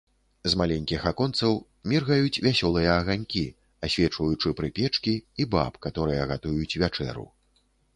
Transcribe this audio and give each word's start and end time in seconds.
З 0.51 0.57
маленькіх 0.61 1.03
аконцаў 1.11 1.53
міргаюць 1.91 2.41
вясёлыя 2.47 2.97
аганькі, 3.03 3.45
асвечваючы 3.89 4.57
прыпечкі 4.63 5.13
і 5.41 5.51
баб, 5.57 5.73
каторыя 5.89 6.31
гатуюць 6.35 6.77
вячэру. 6.85 7.33